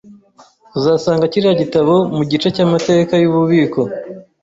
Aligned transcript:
Uzasanga 0.77 1.31
kiriya 1.31 1.59
gitabo 1.61 1.93
mugice 2.15 2.47
cyamateka 2.55 3.13
yububiko. 3.21 3.81